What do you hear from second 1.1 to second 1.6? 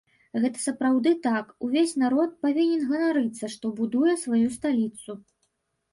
так,